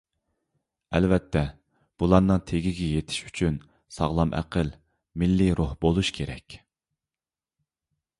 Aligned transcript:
ئەلۋەتتە، 0.99 1.41
بۇلارنىڭ 2.03 2.39
تېگىگە 2.51 2.87
يېتىش 2.93 3.19
ئۈچۈن 3.27 3.59
ساغلام 3.97 4.33
ئەقىل، 4.39 4.73
مىللىي 5.25 5.53
روھ 5.61 5.77
بولۇش 5.87 6.11
كېرەك. 6.19 6.57